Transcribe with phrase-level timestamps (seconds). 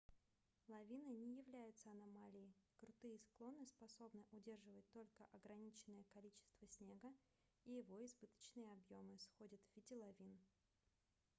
[0.67, 7.13] лавины не являются аномалией крутые склоны способны удерживать только ограниченное количество снега
[7.65, 10.39] и его избыточные объемы сходят в виде лавин